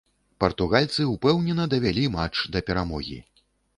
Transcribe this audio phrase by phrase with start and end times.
[0.43, 3.19] Партугальцы ўпэўнена давялі матч да перамогі.